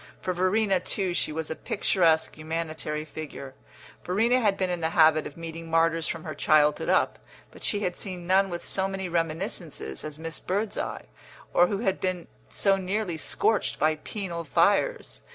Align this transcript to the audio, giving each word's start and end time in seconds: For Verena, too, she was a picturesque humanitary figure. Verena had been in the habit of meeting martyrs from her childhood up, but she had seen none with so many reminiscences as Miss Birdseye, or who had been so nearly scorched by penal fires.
For 0.19 0.33
Verena, 0.33 0.79
too, 0.79 1.13
she 1.13 1.31
was 1.31 1.51
a 1.51 1.55
picturesque 1.55 2.35
humanitary 2.35 3.05
figure. 3.05 3.53
Verena 4.03 4.39
had 4.39 4.57
been 4.57 4.71
in 4.71 4.79
the 4.81 4.89
habit 4.97 5.27
of 5.27 5.37
meeting 5.37 5.69
martyrs 5.69 6.07
from 6.07 6.23
her 6.23 6.33
childhood 6.33 6.89
up, 6.89 7.19
but 7.51 7.61
she 7.61 7.81
had 7.81 7.95
seen 7.95 8.25
none 8.25 8.49
with 8.49 8.65
so 8.65 8.87
many 8.87 9.07
reminiscences 9.09 10.03
as 10.03 10.17
Miss 10.17 10.39
Birdseye, 10.39 11.03
or 11.53 11.67
who 11.67 11.77
had 11.81 12.01
been 12.01 12.27
so 12.49 12.77
nearly 12.77 13.15
scorched 13.17 13.77
by 13.77 13.93
penal 13.97 14.43
fires. 14.43 15.21